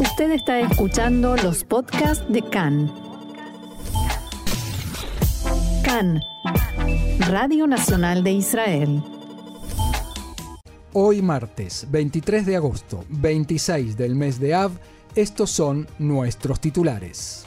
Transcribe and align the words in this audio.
Usted 0.00 0.32
está 0.32 0.58
escuchando 0.58 1.36
los 1.36 1.62
podcasts 1.62 2.24
de 2.28 2.42
CAN. 2.42 2.92
CAN, 5.84 6.20
Radio 7.28 7.68
Nacional 7.68 8.24
de 8.24 8.32
Israel. 8.32 9.02
Hoy 10.92 11.22
martes 11.22 11.86
23 11.90 12.44
de 12.44 12.56
agosto, 12.56 13.04
26 13.08 13.96
del 13.96 14.16
mes 14.16 14.40
de 14.40 14.54
Av, 14.54 14.72
estos 15.14 15.50
son 15.50 15.86
nuestros 16.00 16.58
titulares. 16.58 17.46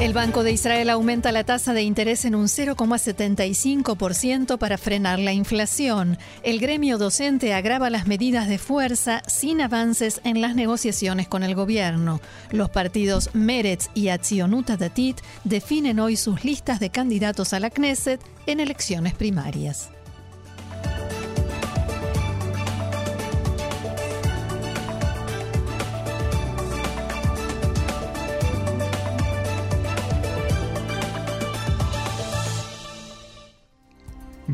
El 0.00 0.14
Banco 0.14 0.44
de 0.44 0.52
Israel 0.52 0.88
aumenta 0.88 1.30
la 1.30 1.44
tasa 1.44 1.74
de 1.74 1.82
interés 1.82 2.24
en 2.24 2.34
un 2.34 2.46
0,75% 2.46 4.56
para 4.56 4.78
frenar 4.78 5.18
la 5.18 5.34
inflación. 5.34 6.16
El 6.42 6.58
gremio 6.58 6.96
docente 6.96 7.52
agrava 7.52 7.90
las 7.90 8.06
medidas 8.06 8.48
de 8.48 8.56
fuerza 8.56 9.20
sin 9.26 9.60
avances 9.60 10.22
en 10.24 10.40
las 10.40 10.54
negociaciones 10.54 11.28
con 11.28 11.42
el 11.42 11.54
gobierno. 11.54 12.22
Los 12.50 12.70
partidos 12.70 13.28
Meretz 13.34 13.90
y 13.92 14.08
Atzionuta 14.08 14.78
Datit 14.78 15.20
definen 15.44 16.00
hoy 16.00 16.16
sus 16.16 16.44
listas 16.44 16.80
de 16.80 16.88
candidatos 16.88 17.52
a 17.52 17.60
la 17.60 17.68
Knesset 17.68 18.22
en 18.46 18.60
elecciones 18.60 19.12
primarias. 19.12 19.90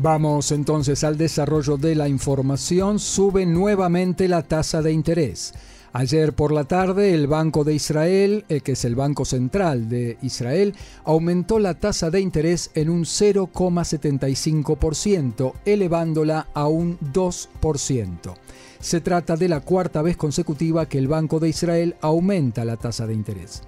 Vamos 0.09 0.53
entonces 0.53 1.03
al 1.03 1.17
desarrollo 1.17 1.75
de 1.75 1.93
la 1.93 2.07
información. 2.07 2.97
Sube 2.97 3.45
nuevamente 3.45 4.29
la 4.29 4.41
tasa 4.41 4.81
de 4.81 4.93
interés. 4.93 5.53
Ayer 5.91 6.31
por 6.31 6.53
la 6.53 6.63
tarde 6.63 7.13
el 7.13 7.27
Banco 7.27 7.65
de 7.65 7.73
Israel, 7.73 8.45
eh, 8.47 8.61
que 8.61 8.71
es 8.71 8.85
el 8.85 8.95
Banco 8.95 9.25
Central 9.25 9.89
de 9.89 10.17
Israel, 10.21 10.75
aumentó 11.03 11.59
la 11.59 11.73
tasa 11.73 12.09
de 12.09 12.21
interés 12.21 12.71
en 12.73 12.89
un 12.89 13.03
0,75%, 13.03 15.55
elevándola 15.65 16.47
a 16.53 16.69
un 16.69 16.97
2%. 16.99 18.33
Se 18.79 19.01
trata 19.01 19.35
de 19.35 19.49
la 19.49 19.59
cuarta 19.59 20.01
vez 20.01 20.15
consecutiva 20.15 20.85
que 20.85 20.99
el 20.99 21.09
Banco 21.09 21.41
de 21.41 21.49
Israel 21.49 21.97
aumenta 21.99 22.63
la 22.63 22.77
tasa 22.77 23.07
de 23.07 23.13
interés. 23.13 23.61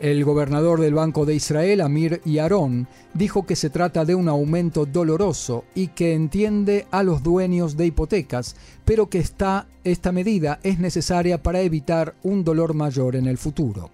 El 0.00 0.24
gobernador 0.24 0.80
del 0.80 0.94
Banco 0.94 1.24
de 1.24 1.36
Israel, 1.36 1.80
Amir 1.80 2.20
Yaron, 2.24 2.88
dijo 3.14 3.46
que 3.46 3.54
se 3.54 3.70
trata 3.70 4.04
de 4.04 4.16
un 4.16 4.28
aumento 4.28 4.86
doloroso 4.86 5.64
y 5.72 5.88
que 5.88 6.14
entiende 6.14 6.86
a 6.90 7.04
los 7.04 7.22
dueños 7.22 7.76
de 7.76 7.86
hipotecas, 7.86 8.56
pero 8.84 9.08
que 9.08 9.18
esta, 9.18 9.68
medida 10.12 10.58
es 10.64 10.80
necesaria 10.80 11.42
para 11.44 11.60
evitar 11.60 12.16
un 12.24 12.42
dolor 12.42 12.74
mayor 12.74 13.14
en 13.14 13.28
el 13.28 13.38
futuro. 13.38 13.92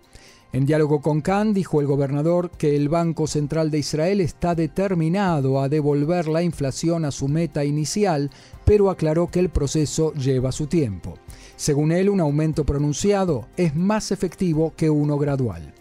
En 0.54 0.64
diálogo 0.64 1.02
con 1.02 1.20
Khan 1.20 1.52
dijo 1.52 1.82
el 1.82 1.86
gobernador 1.86 2.50
que 2.50 2.74
el 2.74 2.88
Banco 2.88 3.26
Central 3.26 3.70
de 3.70 3.78
Israel 3.78 4.22
está 4.22 4.54
determinado 4.54 5.60
a 5.60 5.68
devolver 5.68 6.28
la 6.28 6.42
inflación 6.42 7.04
a 7.04 7.10
su 7.10 7.28
meta 7.28 7.62
inicial, 7.62 8.30
pero 8.64 8.88
aclaró 8.88 9.28
que 9.28 9.38
el 9.38 9.50
proceso 9.50 10.14
lleva 10.14 10.50
su 10.50 10.66
tiempo. 10.66 11.18
Según 11.56 11.92
él, 11.92 12.08
un 12.08 12.20
aumento 12.20 12.64
pronunciado 12.64 13.48
es 13.58 13.76
más 13.76 14.12
efectivo 14.12 14.72
que 14.76 14.88
uno 14.88 15.18
gradual. 15.18 15.74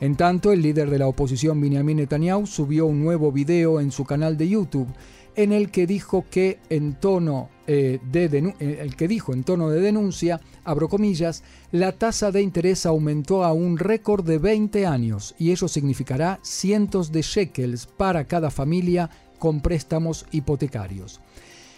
En 0.00 0.16
tanto, 0.16 0.50
el 0.52 0.62
líder 0.62 0.88
de 0.88 0.98
la 0.98 1.08
oposición 1.08 1.60
Benjamin 1.60 1.98
Netanyahu 1.98 2.46
subió 2.46 2.86
un 2.86 3.04
nuevo 3.04 3.30
video 3.32 3.80
en 3.80 3.92
su 3.92 4.04
canal 4.04 4.38
de 4.38 4.48
YouTube 4.48 4.88
en 5.36 5.52
el 5.52 5.70
que 5.70 5.86
dijo 5.86 6.24
que 6.30 6.58
en 6.70 6.94
tono 6.94 7.50
eh, 7.66 8.00
de 8.10 8.24
eh, 8.58 8.90
de 8.98 9.80
denuncia, 9.80 10.40
abro 10.64 10.88
comillas, 10.88 11.44
la 11.70 11.92
tasa 11.92 12.30
de 12.30 12.40
interés 12.40 12.86
aumentó 12.86 13.44
a 13.44 13.52
un 13.52 13.78
récord 13.78 14.24
de 14.24 14.38
20 14.38 14.86
años 14.86 15.34
y 15.38 15.52
ello 15.52 15.68
significará 15.68 16.40
cientos 16.42 17.12
de 17.12 17.20
shekels 17.22 17.86
para 17.86 18.24
cada 18.24 18.50
familia 18.50 19.10
con 19.38 19.60
préstamos 19.60 20.26
hipotecarios. 20.32 21.20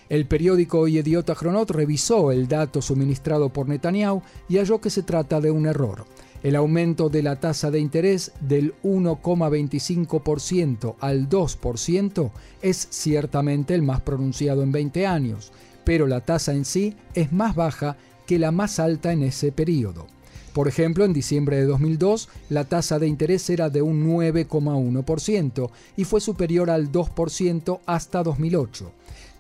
El 0.08 0.26
periódico 0.26 0.86
Yediot 0.86 1.28
Ahronot 1.30 1.70
revisó 1.70 2.32
el 2.32 2.46
dato 2.46 2.82
suministrado 2.82 3.52
por 3.52 3.68
Netanyahu 3.68 4.22
y 4.48 4.58
halló 4.58 4.80
que 4.80 4.90
se 4.90 5.02
trata 5.02 5.40
de 5.40 5.50
un 5.50 5.66
error. 5.66 6.04
El 6.42 6.56
aumento 6.56 7.08
de 7.08 7.22
la 7.22 7.36
tasa 7.36 7.70
de 7.70 7.78
interés 7.78 8.32
del 8.40 8.74
1,25% 8.82 10.96
al 10.98 11.28
2% 11.28 12.30
es 12.62 12.88
ciertamente 12.90 13.74
el 13.74 13.82
más 13.82 14.00
pronunciado 14.00 14.64
en 14.64 14.72
20 14.72 15.06
años, 15.06 15.52
pero 15.84 16.08
la 16.08 16.20
tasa 16.20 16.52
en 16.52 16.64
sí 16.64 16.96
es 17.14 17.32
más 17.32 17.54
baja 17.54 17.96
que 18.26 18.40
la 18.40 18.50
más 18.50 18.80
alta 18.80 19.12
en 19.12 19.22
ese 19.22 19.52
periodo. 19.52 20.06
Por 20.52 20.68
ejemplo, 20.68 21.04
en 21.04 21.12
diciembre 21.12 21.56
de 21.56 21.64
2002, 21.64 22.28
la 22.50 22.64
tasa 22.64 22.98
de 22.98 23.06
interés 23.06 23.48
era 23.48 23.70
de 23.70 23.80
un 23.80 24.06
9,1% 24.06 25.70
y 25.96 26.04
fue 26.04 26.20
superior 26.20 26.70
al 26.70 26.92
2% 26.92 27.80
hasta 27.86 28.22
2008. 28.22 28.92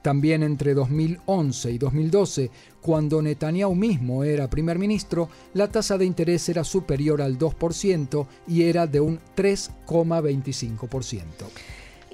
También 0.02 0.42
entre 0.42 0.74
2011 0.74 1.70
y 1.70 1.78
2012, 1.78 2.50
cuando 2.80 3.22
Netanyahu 3.22 3.74
mismo 3.76 4.24
era 4.24 4.50
primer 4.50 4.78
ministro, 4.78 5.28
la 5.54 5.68
tasa 5.68 5.96
de 5.96 6.04
interés 6.04 6.48
era 6.48 6.64
superior 6.64 7.22
al 7.22 7.38
2% 7.38 8.26
y 8.48 8.64
era 8.64 8.88
de 8.88 9.00
un 9.00 9.20
3,25%. 9.36 11.22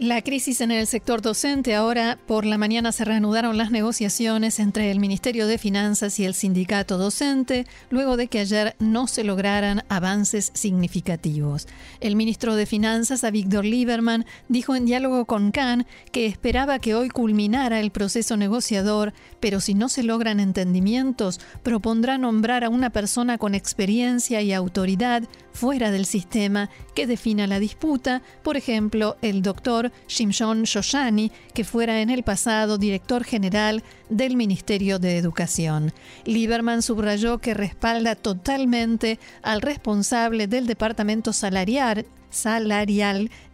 La 0.00 0.22
crisis 0.22 0.60
en 0.60 0.70
el 0.70 0.86
sector 0.86 1.22
docente. 1.22 1.74
Ahora 1.74 2.20
por 2.24 2.46
la 2.46 2.56
mañana 2.56 2.92
se 2.92 3.04
reanudaron 3.04 3.58
las 3.58 3.72
negociaciones 3.72 4.60
entre 4.60 4.92
el 4.92 5.00
Ministerio 5.00 5.48
de 5.48 5.58
Finanzas 5.58 6.20
y 6.20 6.24
el 6.24 6.34
sindicato 6.34 6.98
docente, 6.98 7.66
luego 7.90 8.16
de 8.16 8.28
que 8.28 8.38
ayer 8.38 8.76
no 8.78 9.08
se 9.08 9.24
lograran 9.24 9.82
avances 9.88 10.52
significativos. 10.54 11.66
El 11.98 12.14
ministro 12.14 12.54
de 12.54 12.66
Finanzas, 12.66 13.28
Víctor 13.32 13.64
Lieberman, 13.64 14.24
dijo 14.48 14.76
en 14.76 14.86
diálogo 14.86 15.24
con 15.24 15.50
Khan 15.50 15.84
que 16.12 16.26
esperaba 16.26 16.78
que 16.78 16.94
hoy 16.94 17.08
culminara 17.08 17.80
el 17.80 17.90
proceso 17.90 18.36
negociador, 18.36 19.12
pero 19.40 19.58
si 19.58 19.74
no 19.74 19.88
se 19.88 20.04
logran 20.04 20.38
entendimientos, 20.38 21.40
propondrá 21.64 22.18
nombrar 22.18 22.62
a 22.62 22.68
una 22.68 22.90
persona 22.90 23.36
con 23.36 23.56
experiencia 23.56 24.42
y 24.42 24.52
autoridad 24.52 25.24
fuera 25.58 25.90
del 25.90 26.06
sistema 26.06 26.70
que 26.94 27.08
defina 27.08 27.48
la 27.48 27.58
disputa, 27.58 28.22
por 28.44 28.56
ejemplo, 28.56 29.16
el 29.22 29.42
doctor 29.42 29.87
Shimshon 30.08 30.64
Shoshani, 30.64 31.32
que 31.54 31.64
fuera 31.64 32.00
en 32.00 32.10
el 32.10 32.22
pasado 32.22 32.78
director 32.78 33.24
general 33.24 33.82
del 34.08 34.36
Ministerio 34.36 34.98
de 34.98 35.18
Educación. 35.18 35.92
Lieberman 36.24 36.82
subrayó 36.82 37.38
que 37.38 37.54
respalda 37.54 38.14
totalmente 38.14 39.18
al 39.42 39.60
responsable 39.60 40.46
del 40.46 40.66
Departamento 40.66 41.32
Salarial 41.32 42.06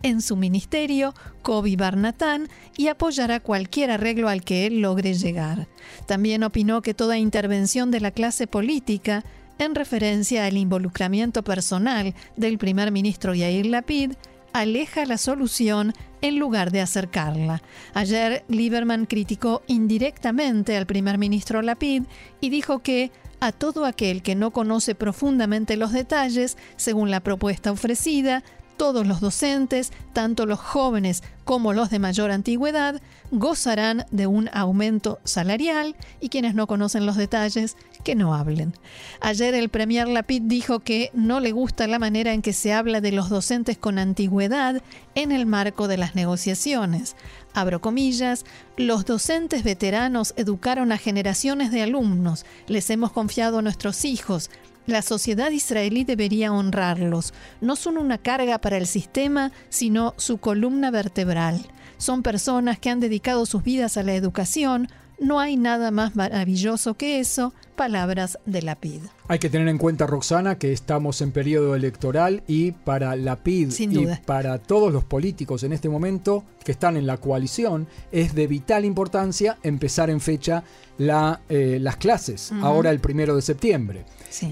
en 0.03 0.21
su 0.21 0.37
ministerio, 0.37 1.15
Kobi 1.43 1.77
Barnatán, 1.77 2.49
y 2.77 2.89
apoyará 2.89 3.41
cualquier 3.41 3.91
arreglo 3.91 4.28
al 4.28 4.43
que 4.43 4.67
él 4.67 4.81
logre 4.81 5.15
llegar. 5.15 5.69
También 6.06 6.43
opinó 6.43 6.83
que 6.83 6.94
toda 6.94 7.19
intervención 7.19 7.91
de 7.91 8.00
la 8.00 8.11
clase 8.11 8.47
política, 8.47 9.25
en 9.59 9.75
referencia 9.75 10.47
al 10.47 10.56
involucramiento 10.56 11.44
personal 11.44 12.15
del 12.37 12.59
primer 12.59 12.91
ministro 12.91 13.34
Yair 13.34 13.67
Lapid, 13.67 14.12
aleja 14.55 15.05
la 15.05 15.19
solución 15.19 15.93
en 16.23 16.39
lugar 16.39 16.71
de 16.71 16.81
acercarla. 16.81 17.61
Ayer 17.93 18.45
Lieberman 18.49 19.05
criticó 19.05 19.63
indirectamente 19.67 20.77
al 20.77 20.87
primer 20.87 21.19
ministro 21.19 21.61
Lapid 21.61 22.05
y 22.41 22.49
dijo 22.49 22.79
que 22.79 23.11
a 23.41 23.53
todo 23.53 23.85
aquel 23.85 24.23
que 24.23 24.37
no 24.37 24.53
conoce 24.53 24.95
profundamente 24.95 25.77
los 25.77 25.93
detalles, 25.93 26.57
según 26.77 27.11
la 27.11 27.21
propuesta 27.21 27.73
ofrecida, 27.73 28.43
todos 28.77 29.07
los 29.07 29.21
docentes, 29.21 29.93
tanto 30.12 30.47
los 30.47 30.59
jóvenes 30.59 31.23
como 31.45 31.73
los 31.73 31.91
de 31.91 31.99
mayor 31.99 32.31
antigüedad, 32.31 33.01
gozarán 33.31 34.07
de 34.11 34.27
un 34.27 34.49
aumento 34.53 35.19
salarial 35.25 35.97
y 36.21 36.29
quienes 36.29 36.55
no 36.55 36.67
conocen 36.67 37.07
los 37.07 37.17
detalles, 37.17 37.77
que 38.03 38.15
no 38.15 38.35
hablen. 38.35 38.75
Ayer 39.21 39.55
el 39.55 39.71
Premier 39.71 40.06
Lapid 40.09 40.43
dijo 40.43 40.81
que 40.81 41.11
no 41.15 41.41
le 41.41 41.53
gusta 41.53 41.87
la 41.87 41.99
manera 41.99 42.32
en 42.32 42.43
que 42.43 42.53
se 42.53 42.73
habla 42.73 43.00
de 43.00 43.12
los 43.12 43.31
docentes 43.31 43.79
con 43.79 43.99
antigüedad 43.99 44.82
en 45.15 45.32
el 45.32 45.47
marco 45.47 45.88
de 45.88 45.97
las 45.97 46.15
negociaciones. 46.15 47.17
Abro 47.55 47.81
comillas, 47.81 48.44
los 48.76 49.05
docentes 49.05 49.65
veteranos 49.65 50.35
educaron 50.37 50.93
a 50.93 50.99
generaciones 50.99 51.71
de 51.71 51.82
alumnos, 51.82 52.44
les 52.67 52.91
hemos 52.91 53.12
confiado 53.12 53.59
a 53.59 53.62
nuestros 53.62 54.05
hijos, 54.05 54.50
la 54.87 55.03
sociedad 55.03 55.51
israelí 55.51 56.05
debería 56.05 56.53
honrarlos. 56.53 57.33
No 57.61 57.77
son 57.77 57.97
una 57.97 58.19
carga 58.19 58.59
para 58.59 58.77
el 58.77 58.87
sistema, 58.87 59.53
sino 59.69 60.15
su 60.17 60.39
columna 60.39 60.91
vertebral. 60.91 61.65
Son 61.97 62.23
personas 62.23 62.79
que 62.79 62.91
han 62.91 63.01
dedicado 63.01 63.47
sus 63.47 63.63
vidas 63.63 63.97
a 63.97 64.03
la 64.03 64.15
educación, 64.15 64.89
No 65.21 65.39
hay 65.39 65.57
nada 65.57 65.93
más 65.93 66.17
maravilloso 66.17 66.95
que 66.95 67.21
eso, 67.21 67.55
palabras 67.77 68.37
de 68.47 68.63
Lapid. 68.63 69.01
Hay 69.29 69.39
que 69.39 69.49
tener 69.49 69.69
en 69.69 69.79
cuenta, 69.79 70.09
Roxana, 70.09 70.59
que 70.59 70.73
estamos 70.73 71.21
en 71.23 71.31
periodo 71.31 71.77
electoral 71.77 72.43
y 72.49 72.73
para 72.73 73.15
Lapid 73.15 73.73
y 73.79 74.07
para 74.27 74.59
todos 74.59 74.93
los 74.93 75.05
políticos 75.05 75.63
en 75.63 75.73
este 75.73 75.89
momento 75.89 76.45
que 76.65 76.73
están 76.73 76.97
en 76.97 77.07
la 77.07 77.19
coalición, 77.19 77.87
es 78.11 78.35
de 78.35 78.49
vital 78.49 78.85
importancia 78.85 79.57
empezar 79.63 80.11
en 80.11 80.21
fecha 80.21 80.65
la, 80.99 81.41
eh, 81.49 81.79
las 81.81 81.97
clases, 81.97 82.51
ahora 82.61 82.91
el 82.91 82.99
primero 82.99 83.37
de 83.37 83.43
septiembre. 83.43 84.05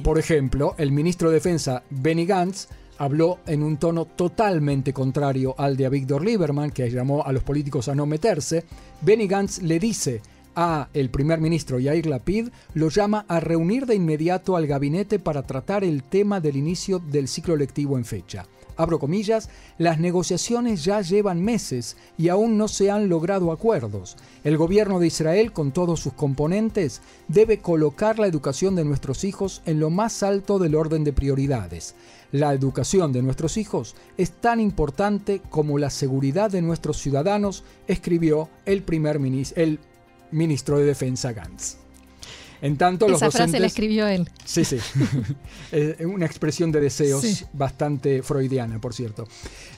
Por 0.02 0.18
ejemplo, 0.18 0.74
el 0.78 0.92
ministro 0.92 1.28
de 1.28 1.34
Defensa, 1.34 1.82
Benny 1.90 2.26
Gantz, 2.26 2.68
habló 2.98 3.40
en 3.46 3.62
un 3.62 3.78
tono 3.78 4.04
totalmente 4.04 4.92
contrario 4.92 5.54
al 5.58 5.76
de 5.76 5.88
Víctor 5.88 6.24
Lieberman, 6.24 6.70
que 6.70 6.90
llamó 6.90 7.24
a 7.24 7.32
los 7.32 7.42
políticos 7.42 7.88
a 7.88 7.94
no 7.94 8.06
meterse. 8.06 8.64
Benny 9.00 9.26
Gantz 9.26 9.60
le 9.62 9.78
dice 9.78 10.20
a 10.54 10.88
el 10.92 11.10
primer 11.10 11.40
ministro 11.40 11.78
Yair 11.78 12.06
Lapid, 12.06 12.48
lo 12.74 12.90
llama 12.90 13.24
a 13.28 13.40
reunir 13.40 13.86
de 13.86 13.94
inmediato 13.94 14.56
al 14.56 14.66
gabinete 14.66 15.18
para 15.18 15.42
tratar 15.42 15.82
el 15.82 16.02
tema 16.02 16.40
del 16.40 16.56
inicio 16.56 16.98
del 16.98 17.26
ciclo 17.26 17.56
lectivo 17.56 17.96
en 17.96 18.04
fecha. 18.04 18.46
Abro 18.76 18.98
comillas, 18.98 19.48
las 19.78 19.98
negociaciones 19.98 20.84
ya 20.84 21.00
llevan 21.00 21.42
meses 21.42 21.96
y 22.16 22.28
aún 22.28 22.56
no 22.56 22.68
se 22.68 22.90
han 22.90 23.08
logrado 23.08 23.52
acuerdos. 23.52 24.16
El 24.44 24.56
gobierno 24.56 24.98
de 24.98 25.06
Israel, 25.08 25.52
con 25.52 25.72
todos 25.72 26.00
sus 26.00 26.12
componentes, 26.12 27.02
debe 27.28 27.58
colocar 27.58 28.18
la 28.18 28.26
educación 28.26 28.74
de 28.74 28.84
nuestros 28.84 29.24
hijos 29.24 29.62
en 29.66 29.80
lo 29.80 29.90
más 29.90 30.22
alto 30.22 30.58
del 30.58 30.74
orden 30.74 31.04
de 31.04 31.12
prioridades. 31.12 31.94
La 32.32 32.54
educación 32.54 33.12
de 33.12 33.22
nuestros 33.22 33.58
hijos 33.58 33.94
es 34.16 34.30
tan 34.30 34.58
importante 34.60 35.42
como 35.50 35.78
la 35.78 35.90
seguridad 35.90 36.50
de 36.50 36.62
nuestros 36.62 36.96
ciudadanos, 36.96 37.64
escribió 37.86 38.48
el 38.64 38.82
primer 38.82 39.18
ministro, 39.18 39.62
el 39.62 39.78
ministro 40.30 40.78
de 40.78 40.86
Defensa 40.86 41.32
Gantz. 41.32 41.81
En 42.62 42.76
tanto, 42.76 43.08
Esa 43.08 43.28
frase 43.32 43.58
la 43.58 43.66
escribió 43.66 44.06
él. 44.06 44.30
Sí, 44.44 44.64
sí. 44.64 44.78
una 46.04 46.26
expresión 46.26 46.70
de 46.70 46.80
deseos 46.80 47.44
bastante 47.52 48.22
freudiana, 48.22 48.80
por 48.80 48.94
cierto. 48.94 49.26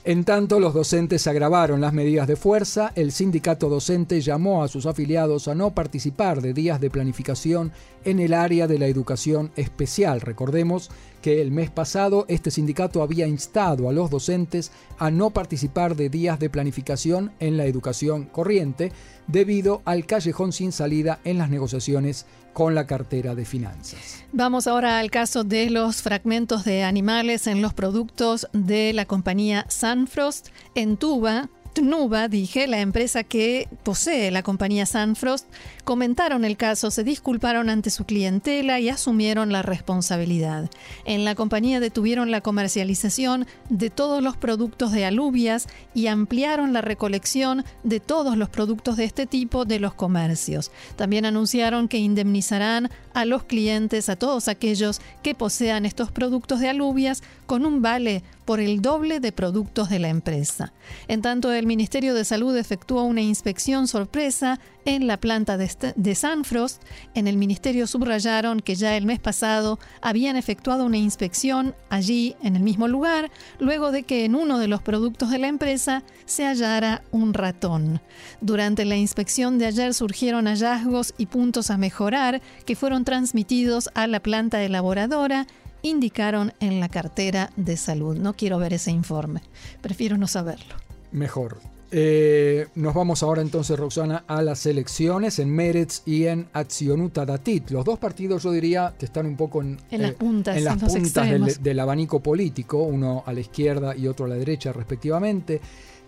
En 0.05 0.25
tanto, 0.25 0.61
los 0.61 0.75
docentes 0.75 1.27
agravaron 1.27 1.81
las 1.81 1.95
medidas 1.95 2.29
de 2.29 2.37
fuerza. 2.37 2.93
El 2.95 3.11
sindicato 3.11 3.71
docente 3.71 4.21
llamó 4.21 4.63
a 4.63 4.69
sus 4.69 4.85
afiliados 4.85 5.49
a 5.49 5.55
no 5.55 5.75
participar 5.75 6.43
de 6.43 6.53
días 6.53 6.79
de 6.79 6.91
planificación 6.91 7.73
en 8.05 8.21
el 8.21 8.35
área 8.35 8.67
de 8.67 8.79
la 8.79 8.87
educación 8.87 9.51
especial. 9.57 10.21
Recordemos 10.21 10.91
que 11.23 11.41
el 11.41 11.51
mes 11.51 11.71
pasado 11.71 12.27
este 12.29 12.51
sindicato 12.51 13.03
había 13.03 13.27
instado 13.27 13.89
a 13.89 13.95
los 13.95 14.11
docentes 14.11 14.73
a 14.99 15.11
no 15.11 15.31
participar 15.31 15.97
de 15.97 16.11
días 16.11 16.39
de 16.39 16.51
planificación 16.51 17.33
en 17.41 17.57
la 17.57 17.65
educación 17.65 18.25
corriente 18.27 18.93
debido 19.27 19.81
al 19.87 20.05
callejón 20.05 20.53
sin 20.53 20.71
salida 20.71 21.21
en 21.25 21.39
las 21.39 21.49
negociaciones 21.49 22.27
con 22.55 22.75
la 22.75 22.87
cartera 22.87 23.35
de 23.35 23.45
finanzas. 23.45 24.25
Vamos 24.33 24.67
ahora 24.67 24.99
al 24.99 25.11
caso 25.11 25.45
de 25.45 25.69
los 25.69 26.01
fragmentos 26.01 26.65
de 26.65 26.85
animales 26.85 27.47
en 27.47 27.61
los 27.61 27.75
productos 27.75 28.49
de 28.55 28.95
la 28.95 29.05
compañía 29.05 29.67
Sunfrost 29.69 30.49
en 30.75 30.97
Tuba. 30.97 31.51
Tnuba, 31.75 32.29
dije, 32.29 32.69
la 32.69 32.81
empresa 32.81 33.25
que 33.25 33.69
posee 33.83 34.31
la 34.31 34.45
compañía 34.45 34.87
Sunfrost, 34.87 35.47
comentaron 35.85 36.45
el 36.45 36.57
caso, 36.57 36.91
se 36.91 37.05
disculparon 37.05 37.69
ante 37.69 37.91
su 37.91 38.05
clientela 38.05 38.81
y 38.81 38.89
asumieron 38.89 39.53
la 39.53 39.63
responsabilidad. 39.63 40.71
En 41.05 41.25
la 41.25 41.35
compañía 41.35 41.81
detuvieron 41.81 42.31
la 42.31 42.41
comercialización 42.41 43.47
de 43.69 43.91
todos 43.91 44.23
los 44.23 44.37
productos 44.37 44.93
de 44.93 45.05
alubias 45.05 45.69
y 45.95 46.07
ampliaron 46.07 46.73
la 46.73 46.81
recolección 46.81 47.65
de 47.83 48.01
todos 48.01 48.37
los 48.37 48.49
productos 48.49 48.97
de 48.97 49.05
este 49.05 49.27
tipo 49.27 49.65
de 49.65 49.79
los 49.79 49.95
comercios. 49.95 50.71
También 50.97 51.27
anunciaron 51.27 51.89
que 51.89 51.99
indemnizarán 51.99 52.91
a 53.13 53.25
los 53.25 53.45
clientes, 53.45 54.09
a 54.09 54.17
todos 54.17 54.49
aquellos 54.49 55.01
que 55.23 55.35
posean 55.35 55.87
estos 55.87 56.11
productos 56.11 56.61
de 56.61 56.69
alubias, 56.69 57.23
con 57.47 57.67
un 57.67 57.83
vale 57.83 58.23
por 58.45 58.61
el 58.61 58.83
doble 58.83 59.21
de 59.21 59.33
productos 59.33 59.89
de 59.89 59.99
la 59.99 60.09
empresa. 60.09 60.73
En 61.09 61.23
tanto, 61.23 61.53
el 61.53 61.67
Ministerio 61.67 62.15
de 62.15 62.25
Salud 62.25 62.57
efectuó 62.57 63.05
una 63.05 63.23
inspección 63.23 63.89
sorpresa 63.89 64.61
en 64.85 65.07
la 65.07 65.19
planta 65.19 65.57
de, 65.57 66.15
Sanfrost. 66.15 66.83
En 67.15 67.27
el 67.27 67.37
ministerio 67.37 67.87
subrayaron 67.87 68.61
que 68.61 68.75
ya 68.75 68.97
el 68.97 69.07
mes 69.07 69.21
pasado 69.21 69.79
habían 70.01 70.37
efectuado 70.37 70.85
una 70.85 70.99
inspección 70.99 71.75
allí, 71.91 72.37
en 72.43 72.57
el 72.57 72.63
mismo 72.63 72.89
lugar, 72.89 73.31
luego 73.59 73.93
de 73.93 74.03
que 74.03 74.25
en 74.25 74.35
uno 74.35 74.59
de 74.59 74.69
los 74.69 74.83
productos 74.83 75.31
de 75.31 75.39
la 75.39 75.49
empresa 75.49 76.03
se 76.27 76.47
hallara 76.47 77.03
un 77.11 77.35
ratón. 77.35 78.01
Durante 78.41 78.85
la 78.85 78.97
inspección 78.97 79.59
de 79.59 79.67
ayer 79.67 79.95
surgieron 79.95 80.47
hallazgos 80.47 81.15
y 81.19 81.27
puntos 81.27 81.71
a 81.71 81.79
mejorar 81.79 82.43
que 82.65 82.77
fueron 82.77 83.05
transmitidos 83.05 83.91
a 83.95 84.07
la 84.07 84.21
planta 84.21 84.63
elaboradora 84.63 85.47
indicaron 85.83 86.53
en 86.61 86.81
la 86.81 86.89
cartera 86.89 87.51
de 87.57 87.77
salud. 87.77 88.17
No 88.17 88.35
quiero 88.35 88.59
ver 88.59 88.73
ese 88.73 88.91
informe, 88.91 89.43
prefiero 89.83 90.17
no 90.17 90.27
saberlo. 90.27 90.77
Mejor. 91.13 91.74
Eh, 91.91 92.67
nos 92.75 92.95
vamos 92.95 93.23
ahora 93.23 93.43
entonces, 93.43 93.79
Roxana, 93.79 94.25
a 94.27 94.43
las 94.43 94.67
elecciones 94.67 95.39
en 95.39 95.51
Meretz 95.51 96.03
y 96.07 96.27
en 96.27 96.49
Accionuta 96.53 97.25
Datit. 97.25 97.71
Los 97.71 97.85
dos 97.85 97.99
partidos, 97.99 98.43
yo 98.43 98.53
diría, 98.53 98.95
que 98.99 99.07
están 99.07 99.27
un 99.27 99.37
poco 99.37 99.63
en, 99.63 99.79
las 99.91 100.11
eh, 100.11 100.15
puntas, 100.15 100.57
en 100.57 100.65
las 100.65 100.77
puntas 100.83 101.31
del, 101.31 101.63
del, 101.63 101.81
abanico 101.81 102.21
político, 102.21 102.83
uno 102.83 103.23
a 103.27 103.33
la 103.33 103.41
izquierda 103.41 103.97
y 103.97 104.09
otro 104.09 104.27
a 104.27 104.29
la 104.29 104.37
derecha, 104.37 104.73
respectivamente. 104.73 105.61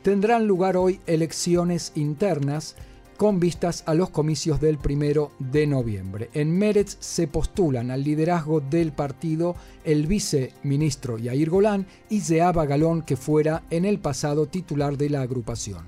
Tendrán 0.02 0.46
lugar 0.46 0.76
hoy 0.76 1.00
elecciones 1.06 1.92
internas 1.94 2.76
con 3.16 3.40
vistas 3.40 3.82
a 3.86 3.94
los 3.94 4.10
comicios 4.10 4.60
del 4.60 4.78
primero 4.78 5.32
de 5.38 5.66
noviembre. 5.66 6.30
En 6.34 6.56
Meretz 6.56 6.96
se 7.00 7.26
postulan 7.26 7.90
al 7.90 8.04
liderazgo 8.04 8.60
del 8.60 8.92
partido 8.92 9.56
el 9.84 10.06
viceministro 10.06 11.18
Yair 11.18 11.50
Golán 11.50 11.86
y 12.08 12.20
Zeaba 12.20 12.66
Galón, 12.66 13.02
que 13.02 13.16
fuera 13.16 13.62
en 13.70 13.84
el 13.84 13.98
pasado 13.98 14.46
titular 14.46 14.96
de 14.96 15.10
la 15.10 15.22
agrupación. 15.22 15.86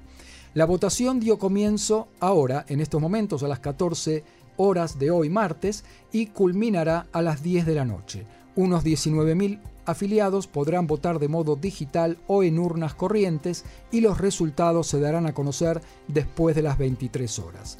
La 0.54 0.64
votación 0.64 1.20
dio 1.20 1.38
comienzo 1.38 2.08
ahora, 2.20 2.64
en 2.68 2.80
estos 2.80 3.00
momentos, 3.00 3.42
a 3.42 3.48
las 3.48 3.60
14 3.60 4.24
horas 4.56 4.98
de 4.98 5.10
hoy 5.10 5.28
martes 5.28 5.84
y 6.10 6.26
culminará 6.26 7.06
a 7.12 7.22
las 7.22 7.42
10 7.42 7.66
de 7.66 7.74
la 7.74 7.84
noche. 7.84 8.26
Unos 8.56 8.84
19.000 8.84 9.60
afiliados 9.88 10.46
podrán 10.46 10.86
votar 10.86 11.18
de 11.18 11.28
modo 11.28 11.56
digital 11.56 12.18
o 12.26 12.42
en 12.42 12.58
urnas 12.58 12.94
corrientes 12.94 13.64
y 13.90 14.00
los 14.00 14.18
resultados 14.18 14.86
se 14.86 15.00
darán 15.00 15.26
a 15.26 15.34
conocer 15.34 15.80
después 16.06 16.54
de 16.54 16.62
las 16.62 16.76
23 16.78 17.38
horas. 17.38 17.78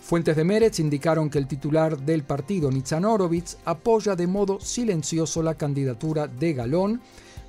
Fuentes 0.00 0.34
de 0.34 0.44
Meretz 0.44 0.80
indicaron 0.80 1.28
que 1.28 1.38
el 1.38 1.46
titular 1.46 1.98
del 1.98 2.24
partido, 2.24 2.70
Nitzan 2.70 3.04
Horowitz, 3.04 3.58
apoya 3.64 4.16
de 4.16 4.26
modo 4.26 4.58
silencioso 4.58 5.42
la 5.42 5.54
candidatura 5.54 6.26
de 6.26 6.54
Galón, 6.54 7.00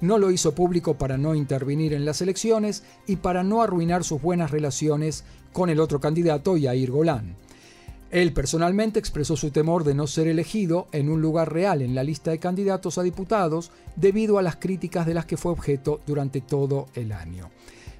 no 0.02 0.18
lo 0.18 0.30
hizo 0.30 0.54
público 0.54 0.96
para 0.96 1.18
no 1.18 1.34
intervenir 1.34 1.94
en 1.94 2.06
las 2.06 2.22
elecciones 2.22 2.84
y 3.08 3.16
para 3.16 3.44
no 3.44 3.62
arruinar 3.62 4.04
sus 4.04 4.22
buenas 4.22 4.52
relaciones 4.52 5.24
con 5.54 5.70
el 5.70 5.80
otro 5.80 6.00
candidato, 6.00 6.58
Yair 6.58 6.92
Golán. 6.92 7.36
Él 8.12 8.34
personalmente 8.34 9.00
expresó 9.00 9.38
su 9.38 9.52
temor 9.52 9.86
de 9.86 9.96
no 9.96 10.06
ser 10.06 10.28
elegido 10.28 10.88
en 10.92 11.10
un 11.10 11.22
lugar 11.22 11.52
real 11.52 11.82
en 11.82 11.96
la 11.96 12.04
lista 12.04 12.32
de 12.32 12.40
candidatos 12.40 12.98
a 12.98 13.04
diputados 13.04 13.72
debido 13.96 14.38
a 14.38 14.42
las 14.42 14.58
críticas 14.58 15.06
de 15.06 15.14
las 15.14 15.26
que 15.26 15.38
fue 15.38 15.54
objeto 15.54 16.02
durante 16.06 16.42
todo 16.42 16.88
el 16.94 17.14
año. 17.14 17.50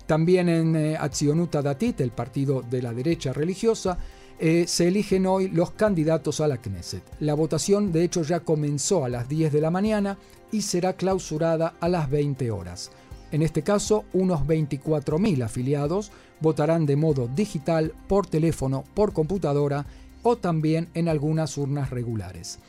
También 0.06 0.50
en 0.50 0.76
eh, 0.76 1.00
Datit, 1.64 2.02
el 2.02 2.12
partido 2.12 2.62
de 2.70 2.82
la 2.82 2.94
derecha 2.94 3.32
religiosa, 3.32 3.98
eh, 4.38 4.66
se 4.68 4.90
eligen 4.90 5.26
hoy 5.28 5.48
los 5.48 5.72
candidatos 5.72 6.42
a 6.42 6.48
la 6.48 6.58
Knesset. 6.58 7.04
La 7.22 7.34
votación 7.34 7.94
de 7.94 8.04
hecho 8.04 8.24
ya 8.24 8.42
comenzó 8.42 9.06
a 9.06 9.10
las 9.10 9.30
10 9.30 9.54
de 9.54 9.62
la 9.62 9.72
mañana 9.72 10.18
y 10.52 10.64
será 10.64 10.94
clausurada 10.94 11.76
a 11.80 11.88
las 11.88 12.10
20 12.10 12.52
horas. 12.52 12.92
En 13.32 13.42
este 13.42 13.62
caso, 13.62 14.04
unos 14.14 14.42
24.000 14.42 15.44
afiliados 15.44 16.12
votarán 16.42 16.86
de 16.86 16.96
modo 16.96 17.28
digital, 17.28 17.94
por 18.08 18.28
teléfono, 18.28 18.84
por 18.94 19.14
computadora 19.14 19.86
o 20.24 20.36
también 20.36 20.90
en 20.94 21.08
algunas 21.08 21.58
urnas 21.58 21.90
regulares. 21.90 22.60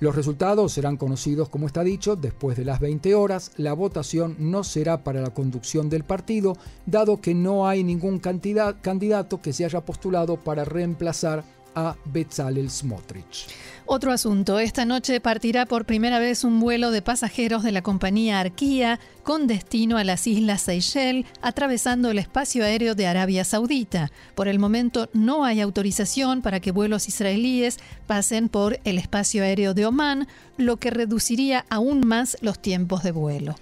Los 0.00 0.16
resultados 0.16 0.72
serán 0.72 0.96
conocidos, 0.96 1.48
como 1.48 1.68
está 1.68 1.84
dicho, 1.84 2.16
después 2.16 2.56
de 2.56 2.64
las 2.64 2.80
20 2.80 3.14
horas. 3.14 3.52
La 3.56 3.72
votación 3.72 4.34
no 4.38 4.64
será 4.64 5.04
para 5.04 5.20
la 5.20 5.30
conducción 5.30 5.88
del 5.88 6.02
partido, 6.02 6.56
dado 6.86 7.20
que 7.20 7.34
no 7.34 7.68
hay 7.68 7.84
ningún 7.84 8.18
candidato 8.18 9.40
que 9.40 9.52
se 9.52 9.64
haya 9.64 9.80
postulado 9.82 10.38
para 10.38 10.64
reemplazar 10.64 11.44
a 11.74 11.96
Bezalel 12.04 12.70
Smotrich. 12.70 13.46
Otro 13.84 14.12
asunto, 14.12 14.58
esta 14.58 14.84
noche 14.84 15.20
partirá 15.20 15.66
por 15.66 15.84
primera 15.84 16.18
vez 16.18 16.44
un 16.44 16.60
vuelo 16.60 16.90
de 16.92 17.02
pasajeros 17.02 17.62
de 17.62 17.72
la 17.72 17.82
compañía 17.82 18.40
Arquía 18.40 19.00
con 19.24 19.46
destino 19.46 19.98
a 19.98 20.04
las 20.04 20.26
islas 20.26 20.62
Seychelles, 20.62 21.26
atravesando 21.42 22.10
el 22.10 22.18
espacio 22.18 22.64
aéreo 22.64 22.94
de 22.94 23.06
Arabia 23.06 23.44
Saudita. 23.44 24.10
Por 24.34 24.48
el 24.48 24.58
momento 24.58 25.08
no 25.12 25.44
hay 25.44 25.60
autorización 25.60 26.42
para 26.42 26.60
que 26.60 26.70
vuelos 26.70 27.08
israelíes 27.08 27.78
pasen 28.06 28.48
por 28.48 28.78
el 28.84 28.98
espacio 28.98 29.42
aéreo 29.42 29.74
de 29.74 29.86
Omán, 29.86 30.28
lo 30.56 30.76
que 30.76 30.90
reduciría 30.90 31.66
aún 31.68 32.06
más 32.06 32.36
los 32.40 32.60
tiempos 32.60 33.02
de 33.02 33.12
vuelo. 33.12 33.56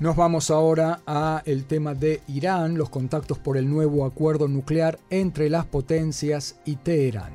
Nos 0.00 0.16
vamos 0.16 0.50
ahora 0.50 1.02
a 1.06 1.42
el 1.46 1.66
tema 1.66 1.94
de 1.94 2.20
Irán, 2.26 2.76
los 2.76 2.90
contactos 2.90 3.38
por 3.38 3.56
el 3.56 3.70
nuevo 3.70 4.04
acuerdo 4.04 4.48
nuclear 4.48 4.98
entre 5.08 5.48
las 5.48 5.66
potencias 5.66 6.56
y 6.64 6.74
Teherán. 6.74 7.32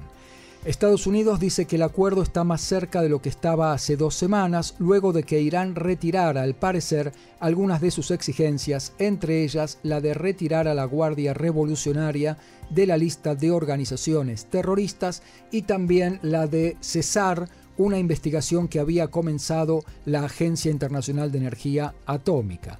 Estados 0.65 1.07
Unidos 1.07 1.39
dice 1.39 1.63
que 1.63 1.77
el 1.77 1.83
acuerdo 1.83 2.21
está 2.21 2.43
más 2.43 2.59
cerca 2.59 3.01
de 3.01 3.07
lo 3.07 3.21
que 3.21 3.29
estaba 3.29 3.71
hace 3.71 3.95
dos 3.95 4.13
semanas, 4.13 4.75
luego 4.77 5.13
de 5.13 5.23
que 5.23 5.39
Irán 5.39 5.73
retirara, 5.73 6.41
al 6.41 6.53
parecer, 6.53 7.13
algunas 7.39 7.79
de 7.79 7.91
sus 7.91 8.11
exigencias, 8.11 8.91
entre 8.99 9.45
ellas 9.45 9.79
la 9.83 10.01
de 10.01 10.13
retirar 10.13 10.67
a 10.67 10.73
la 10.73 10.83
Guardia 10.83 11.33
Revolucionaria 11.33 12.37
de 12.69 12.85
la 12.87 12.97
lista 12.97 13.35
de 13.35 13.51
organizaciones 13.51 14.47
terroristas 14.47 15.23
y 15.49 15.61
también 15.61 16.19
la 16.23 16.45
de 16.45 16.75
cesar 16.81 17.47
una 17.79 17.97
investigación 17.97 18.67
que 18.67 18.79
había 18.79 19.07
comenzado 19.07 19.83
la 20.05 20.25
Agencia 20.25 20.69
Internacional 20.69 21.31
de 21.31 21.37
Energía 21.37 21.95
Atómica. 22.05 22.77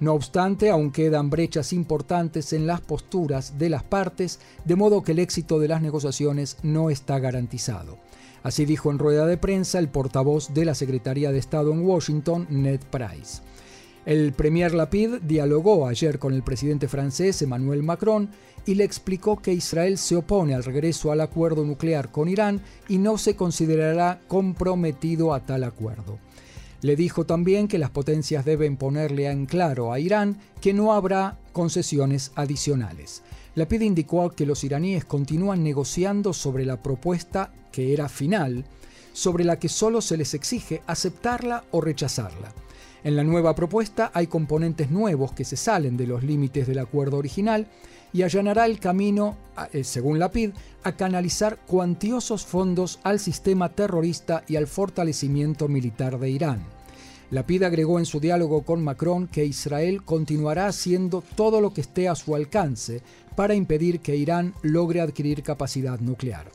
No 0.00 0.14
obstante, 0.14 0.70
aún 0.70 0.90
quedan 0.90 1.30
brechas 1.30 1.72
importantes 1.72 2.52
en 2.52 2.66
las 2.66 2.80
posturas 2.80 3.58
de 3.58 3.70
las 3.70 3.84
partes, 3.84 4.40
de 4.64 4.74
modo 4.74 5.02
que 5.02 5.12
el 5.12 5.20
éxito 5.20 5.60
de 5.60 5.68
las 5.68 5.82
negociaciones 5.82 6.56
no 6.64 6.90
está 6.90 7.20
garantizado. 7.20 7.98
Así 8.42 8.64
dijo 8.64 8.90
en 8.90 8.98
rueda 8.98 9.26
de 9.26 9.36
prensa 9.36 9.78
el 9.78 9.88
portavoz 9.88 10.52
de 10.52 10.64
la 10.64 10.74
Secretaría 10.74 11.30
de 11.30 11.38
Estado 11.38 11.72
en 11.72 11.82
Washington, 11.86 12.46
Ned 12.50 12.80
Price. 12.90 13.42
El 14.06 14.32
premier 14.32 14.72
Lapid 14.72 15.16
dialogó 15.22 15.86
ayer 15.86 16.18
con 16.18 16.32
el 16.32 16.42
presidente 16.42 16.88
francés 16.88 17.42
Emmanuel 17.42 17.82
Macron 17.82 18.30
y 18.64 18.74
le 18.74 18.84
explicó 18.84 19.36
que 19.36 19.52
Israel 19.52 19.98
se 19.98 20.16
opone 20.16 20.54
al 20.54 20.64
regreso 20.64 21.12
al 21.12 21.20
acuerdo 21.20 21.64
nuclear 21.64 22.10
con 22.10 22.28
Irán 22.28 22.62
y 22.88 22.96
no 22.96 23.18
se 23.18 23.36
considerará 23.36 24.20
comprometido 24.26 25.34
a 25.34 25.40
tal 25.40 25.64
acuerdo. 25.64 26.18
Le 26.80 26.96
dijo 26.96 27.26
también 27.26 27.68
que 27.68 27.76
las 27.76 27.90
potencias 27.90 28.46
deben 28.46 28.78
ponerle 28.78 29.26
en 29.26 29.44
claro 29.44 29.92
a 29.92 30.00
Irán 30.00 30.38
que 30.62 30.72
no 30.72 30.94
habrá 30.94 31.36
concesiones 31.52 32.32
adicionales. 32.36 33.22
Lapid 33.54 33.82
indicó 33.82 34.30
que 34.30 34.46
los 34.46 34.64
iraníes 34.64 35.04
continúan 35.04 35.62
negociando 35.62 36.32
sobre 36.32 36.64
la 36.64 36.82
propuesta 36.82 37.52
que 37.70 37.92
era 37.92 38.08
final, 38.08 38.64
sobre 39.12 39.44
la 39.44 39.58
que 39.58 39.68
solo 39.68 40.00
se 40.00 40.16
les 40.16 40.32
exige 40.32 40.80
aceptarla 40.86 41.64
o 41.70 41.82
rechazarla. 41.82 42.54
En 43.02 43.16
la 43.16 43.24
nueva 43.24 43.54
propuesta 43.54 44.10
hay 44.12 44.26
componentes 44.26 44.90
nuevos 44.90 45.32
que 45.32 45.44
se 45.44 45.56
salen 45.56 45.96
de 45.96 46.06
los 46.06 46.22
límites 46.22 46.66
del 46.66 46.78
acuerdo 46.78 47.16
original 47.16 47.66
y 48.12 48.22
allanará 48.22 48.66
el 48.66 48.78
camino, 48.78 49.36
eh, 49.72 49.84
según 49.84 50.18
Lapid, 50.18 50.50
a 50.82 50.92
canalizar 50.92 51.58
cuantiosos 51.66 52.44
fondos 52.44 52.98
al 53.02 53.18
sistema 53.18 53.70
terrorista 53.70 54.44
y 54.48 54.56
al 54.56 54.66
fortalecimiento 54.66 55.68
militar 55.68 56.18
de 56.18 56.28
Irán. 56.28 56.62
Lapid 57.30 57.62
agregó 57.62 57.98
en 57.98 58.06
su 58.06 58.20
diálogo 58.20 58.62
con 58.62 58.82
Macron 58.82 59.28
que 59.28 59.44
Israel 59.44 60.02
continuará 60.04 60.66
haciendo 60.66 61.22
todo 61.36 61.60
lo 61.60 61.72
que 61.72 61.80
esté 61.80 62.08
a 62.08 62.16
su 62.16 62.34
alcance 62.34 63.02
para 63.36 63.54
impedir 63.54 64.00
que 64.00 64.16
Irán 64.16 64.52
logre 64.62 65.00
adquirir 65.00 65.42
capacidad 65.42 66.00
nuclear. 66.00 66.50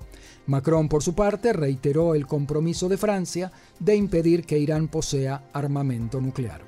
Macron, 0.48 0.88
por 0.90 1.02
su 1.02 1.16
parte, 1.16 1.54
reiteró 1.54 2.16
el 2.16 2.28
compromiso 2.28 2.88
de 2.88 2.98
Francia 2.98 3.52
de 3.80 3.96
impedir 3.96 4.46
que 4.46 4.60
Irán 4.60 4.88
posea 4.88 5.44
armamento 5.54 6.22
nuclear. 6.22 6.62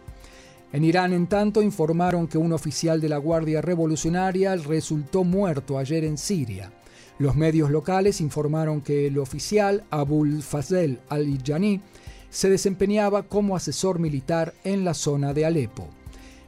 En 0.74 0.84
Irán, 0.84 1.13
en 1.13 1.27
tanto, 1.27 1.62
informaron 1.62 2.27
que 2.27 2.38
un 2.38 2.53
oficial 2.53 3.00
de 3.00 3.10
la 3.10 3.17
Guardia 3.17 3.62
Revolucionaria 3.62 4.55
resultó 4.55 5.24
muerto 5.24 5.77
ayer 5.77 6.03
en 6.03 6.17
Siria. 6.17 6.72
Los 7.19 7.36
medios 7.36 7.72
locales 7.72 8.19
informaron 8.19 8.81
que 8.81 9.07
el 9.07 9.17
oficial 9.17 9.86
Abul 9.89 10.43
Fazl 10.43 11.00
al-Jani 11.10 11.81
se 12.29 12.50
desempeñaba 12.50 13.24
como 13.24 13.55
asesor 13.55 14.00
militar 14.00 14.53
en 14.63 14.84
la 14.84 14.93
zona 14.93 15.34
de 15.34 15.46
Alepo. 15.46 15.88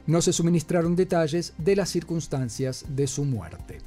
No 0.06 0.22
se 0.22 0.32
suministraron 0.32 0.96
detalles 0.96 1.52
de 1.58 1.76
las 1.76 1.90
circunstancias 1.90 2.84
de 2.88 3.06
su 3.06 3.24
muerte. 3.24 3.78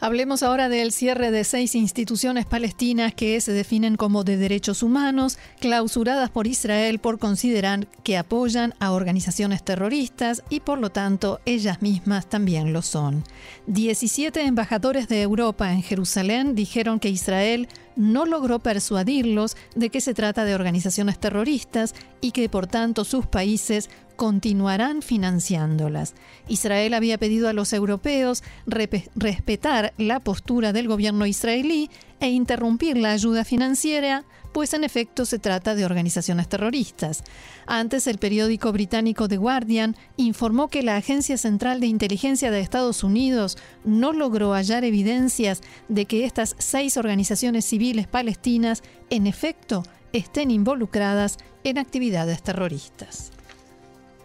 Hablemos 0.00 0.42
ahora 0.42 0.68
del 0.68 0.90
cierre 0.90 1.30
de 1.30 1.44
seis 1.44 1.76
instituciones 1.76 2.44
palestinas 2.44 3.14
que 3.14 3.40
se 3.40 3.52
definen 3.52 3.94
como 3.96 4.24
de 4.24 4.36
derechos 4.36 4.82
humanos, 4.82 5.38
clausuradas 5.60 6.28
por 6.28 6.48
Israel 6.48 6.98
por 6.98 7.20
considerar 7.20 7.86
que 8.02 8.16
apoyan 8.16 8.74
a 8.80 8.90
organizaciones 8.90 9.62
terroristas 9.62 10.42
y 10.50 10.58
por 10.58 10.80
lo 10.80 10.90
tanto 10.90 11.40
ellas 11.46 11.82
mismas 11.82 12.28
también 12.28 12.72
lo 12.72 12.82
son. 12.82 13.22
17 13.68 14.44
embajadores 14.44 15.06
de 15.06 15.22
Europa 15.22 15.70
en 15.72 15.82
Jerusalén 15.82 16.56
dijeron 16.56 16.98
que 16.98 17.08
Israel 17.08 17.68
no 17.94 18.26
logró 18.26 18.58
persuadirlos 18.58 19.56
de 19.76 19.90
que 19.90 20.00
se 20.00 20.14
trata 20.14 20.44
de 20.44 20.56
organizaciones 20.56 21.20
terroristas 21.20 21.94
y 22.20 22.32
que 22.32 22.48
por 22.48 22.66
tanto 22.66 23.04
sus 23.04 23.26
países 23.26 23.88
continuarán 24.22 25.02
financiándolas. 25.02 26.14
Israel 26.46 26.94
había 26.94 27.18
pedido 27.18 27.48
a 27.48 27.52
los 27.52 27.72
europeos 27.72 28.44
respetar 28.66 29.94
la 29.98 30.20
postura 30.20 30.72
del 30.72 30.86
gobierno 30.86 31.26
israelí 31.26 31.90
e 32.20 32.30
interrumpir 32.30 32.96
la 32.98 33.10
ayuda 33.10 33.42
financiera, 33.42 34.24
pues 34.52 34.74
en 34.74 34.84
efecto 34.84 35.26
se 35.26 35.40
trata 35.40 35.74
de 35.74 35.84
organizaciones 35.84 36.48
terroristas. 36.48 37.24
Antes, 37.66 38.06
el 38.06 38.18
periódico 38.18 38.70
británico 38.70 39.26
The 39.26 39.38
Guardian 39.38 39.96
informó 40.16 40.68
que 40.68 40.84
la 40.84 40.94
Agencia 40.94 41.36
Central 41.36 41.80
de 41.80 41.88
Inteligencia 41.88 42.52
de 42.52 42.60
Estados 42.60 43.02
Unidos 43.02 43.58
no 43.84 44.12
logró 44.12 44.52
hallar 44.52 44.84
evidencias 44.84 45.62
de 45.88 46.04
que 46.04 46.26
estas 46.26 46.54
seis 46.58 46.96
organizaciones 46.96 47.64
civiles 47.64 48.06
palestinas, 48.06 48.84
en 49.10 49.26
efecto, 49.26 49.82
estén 50.12 50.52
involucradas 50.52 51.38
en 51.64 51.78
actividades 51.78 52.40
terroristas. 52.44 53.32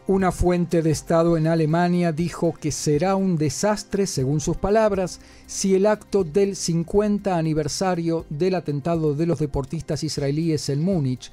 Una 0.08 0.32
fuente 0.32 0.82
de 0.82 0.92
Estado 0.92 1.36
en 1.36 1.48
Alemania 1.48 2.14
dijo 2.14 2.54
que 2.54 2.72
será 2.72 3.18
un 3.18 3.36
desastre, 3.36 4.08
según 4.08 4.40
sus 4.40 4.56
palabras, 4.56 5.20
si 5.48 5.76
el 5.76 5.86
acto 5.86 6.24
del 6.24 6.56
50 6.56 7.38
aniversario 7.38 8.26
del 8.30 8.56
atentado 8.56 9.16
de 9.16 9.26
los 9.26 9.40
deportistas 9.40 10.06
israelíes 10.06 10.70
en 10.70 10.82
Múnich 10.82 11.30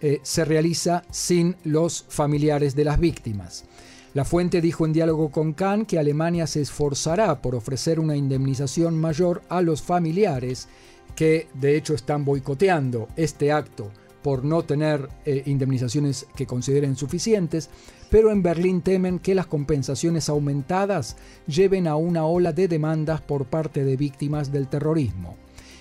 eh, 0.00 0.20
se 0.22 0.46
realiza 0.46 1.04
sin 1.10 1.54
los 1.64 2.06
familiares 2.08 2.74
de 2.74 2.84
las 2.84 2.98
víctimas. 2.98 3.66
La 4.14 4.24
fuente 4.24 4.62
dijo 4.62 4.86
en 4.86 4.94
diálogo 4.94 5.30
con 5.30 5.52
Khan 5.52 5.84
que 5.84 5.98
Alemania 5.98 6.46
se 6.46 6.62
esforzará 6.62 7.42
por 7.42 7.54
ofrecer 7.54 8.00
una 8.00 8.16
indemnización 8.16 8.98
mayor 8.98 9.42
a 9.50 9.60
los 9.60 9.82
familiares 9.82 10.66
que 11.14 11.48
de 11.52 11.76
hecho 11.76 11.92
están 11.92 12.24
boicoteando 12.24 13.06
este 13.16 13.52
acto 13.52 13.90
por 14.24 14.42
no 14.42 14.62
tener 14.62 15.10
eh, 15.26 15.42
indemnizaciones 15.44 16.26
que 16.34 16.46
consideren 16.46 16.96
suficientes, 16.96 17.68
pero 18.08 18.32
en 18.32 18.42
Berlín 18.42 18.80
temen 18.80 19.18
que 19.18 19.34
las 19.34 19.46
compensaciones 19.46 20.30
aumentadas 20.30 21.18
lleven 21.46 21.86
a 21.86 21.96
una 21.96 22.24
ola 22.24 22.54
de 22.54 22.66
demandas 22.66 23.20
por 23.20 23.44
parte 23.44 23.84
de 23.84 23.98
víctimas 23.98 24.50
del 24.50 24.68
terrorismo. 24.68 25.36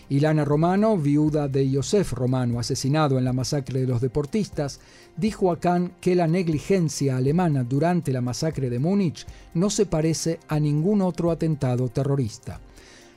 Ilana 0.09 0.43
Romano, 0.43 0.97
viuda 0.97 1.47
de 1.47 1.69
Yosef 1.69 2.11
Romano, 2.11 2.59
asesinado 2.59 3.17
en 3.17 3.23
la 3.23 3.31
masacre 3.31 3.79
de 3.79 3.87
los 3.87 4.01
deportistas, 4.01 4.81
dijo 5.15 5.49
a 5.49 5.61
Khan 5.61 5.93
que 6.01 6.13
la 6.13 6.27
negligencia 6.27 7.15
alemana 7.15 7.63
durante 7.63 8.11
la 8.11 8.19
masacre 8.19 8.69
de 8.69 8.77
Múnich 8.77 9.25
no 9.53 9.69
se 9.69 9.85
parece 9.85 10.41
a 10.49 10.59
ningún 10.59 11.01
otro 11.01 11.31
atentado 11.31 11.87
terrorista. 11.87 12.59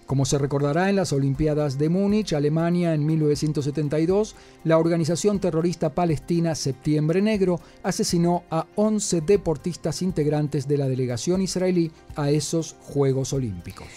Como 0.06 0.24
se 0.24 0.38
recordará 0.38 0.88
en 0.88 0.94
las 0.94 1.12
Olimpiadas 1.12 1.78
de 1.78 1.88
Múnich, 1.88 2.32
Alemania, 2.32 2.94
en 2.94 3.04
1972, 3.04 4.36
la 4.62 4.78
organización 4.78 5.40
terrorista 5.40 5.94
palestina 5.94 6.54
Septiembre 6.54 7.20
Negro 7.20 7.60
asesinó 7.82 8.44
a 8.48 8.66
11 8.76 9.22
deportistas 9.22 10.02
integrantes 10.02 10.68
de 10.68 10.78
la 10.78 10.86
delegación 10.86 11.42
israelí 11.42 11.90
a 12.14 12.30
esos 12.30 12.76
Juegos 12.82 13.32
Olímpicos. 13.32 13.88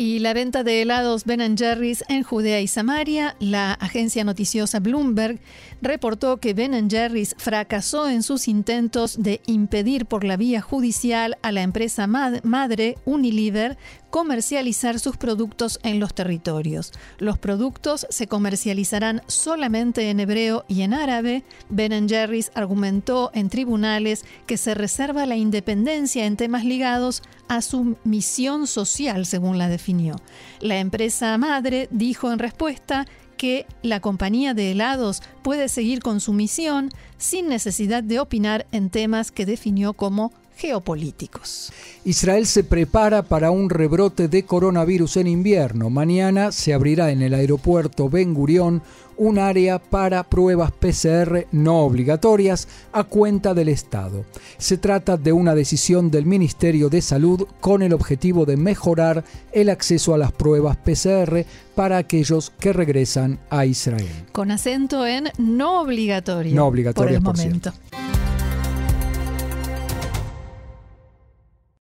Y 0.00 0.20
la 0.20 0.32
venta 0.32 0.62
de 0.62 0.80
helados 0.80 1.24
Ben 1.24 1.58
Jerry's 1.58 2.04
en 2.08 2.22
Judea 2.22 2.60
y 2.60 2.68
Samaria, 2.68 3.34
la 3.40 3.72
agencia 3.72 4.22
noticiosa 4.22 4.78
Bloomberg 4.78 5.40
reportó 5.82 6.36
que 6.36 6.54
Ben 6.54 6.88
Jerry's 6.88 7.34
fracasó 7.36 8.08
en 8.08 8.22
sus 8.22 8.46
intentos 8.46 9.20
de 9.20 9.40
impedir 9.46 10.06
por 10.06 10.22
la 10.22 10.36
vía 10.36 10.60
judicial 10.60 11.36
a 11.42 11.50
la 11.50 11.62
empresa 11.62 12.06
madre 12.06 12.96
Unilever 13.06 13.76
comercializar 14.10 14.98
sus 14.98 15.16
productos 15.16 15.78
en 15.82 16.00
los 16.00 16.14
territorios. 16.14 16.92
Los 17.18 17.38
productos 17.38 18.06
se 18.10 18.26
comercializarán 18.26 19.22
solamente 19.26 20.10
en 20.10 20.20
hebreo 20.20 20.64
y 20.68 20.82
en 20.82 20.94
árabe. 20.94 21.44
Ben 21.68 22.08
Jerry's 22.08 22.50
argumentó 22.54 23.30
en 23.34 23.48
tribunales 23.48 24.24
que 24.46 24.56
se 24.56 24.74
reserva 24.74 25.26
la 25.26 25.36
independencia 25.36 26.26
en 26.26 26.36
temas 26.36 26.64
ligados 26.64 27.22
a 27.48 27.62
su 27.62 27.96
misión 28.04 28.66
social, 28.66 29.26
según 29.26 29.58
la 29.58 29.68
definió. 29.68 30.16
La 30.60 30.78
empresa 30.78 31.36
madre 31.38 31.88
dijo 31.90 32.32
en 32.32 32.38
respuesta 32.38 33.06
que 33.36 33.66
la 33.82 34.00
compañía 34.00 34.52
de 34.52 34.72
helados 34.72 35.22
puede 35.42 35.68
seguir 35.68 36.00
con 36.00 36.20
su 36.20 36.32
misión 36.32 36.90
sin 37.16 37.48
necesidad 37.48 38.02
de 38.02 38.20
opinar 38.20 38.66
en 38.72 38.90
temas 38.90 39.30
que 39.30 39.46
definió 39.46 39.94
como 39.94 40.32
geopolíticos. 40.58 41.72
Israel 42.04 42.46
se 42.46 42.64
prepara 42.64 43.22
para 43.22 43.50
un 43.50 43.70
rebrote 43.70 44.28
de 44.28 44.44
coronavirus 44.44 45.18
en 45.18 45.28
invierno. 45.28 45.88
Mañana 45.88 46.52
se 46.52 46.74
abrirá 46.74 47.10
en 47.10 47.22
el 47.22 47.34
aeropuerto 47.34 48.08
Ben 48.08 48.34
Gurión 48.34 48.82
un 49.16 49.38
área 49.38 49.78
para 49.78 50.22
pruebas 50.22 50.70
PCR 50.72 51.46
no 51.50 51.80
obligatorias 51.80 52.68
a 52.92 53.04
cuenta 53.04 53.52
del 53.52 53.68
Estado. 53.68 54.24
Se 54.58 54.78
trata 54.78 55.16
de 55.16 55.32
una 55.32 55.54
decisión 55.54 56.10
del 56.10 56.24
Ministerio 56.24 56.88
de 56.88 57.02
Salud 57.02 57.46
con 57.60 57.82
el 57.82 57.92
objetivo 57.92 58.46
de 58.46 58.56
mejorar 58.56 59.24
el 59.52 59.70
acceso 59.70 60.14
a 60.14 60.18
las 60.18 60.32
pruebas 60.32 60.76
PCR 60.76 61.44
para 61.74 61.98
aquellos 61.98 62.50
que 62.58 62.72
regresan 62.72 63.38
a 63.50 63.66
Israel. 63.66 64.08
Con 64.32 64.50
acento 64.50 65.06
en 65.06 65.30
no 65.36 65.80
obligatorio. 65.80 66.54
No 66.54 66.66
obligatorio 66.66 67.20
por 67.20 67.34
el 67.38 67.44
momento. 67.44 67.72